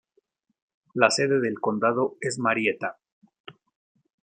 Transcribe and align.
La 0.95 1.11
sede 1.11 1.39
del 1.39 1.59
condado 1.59 2.17
es 2.21 2.39
Marietta. 2.39 2.97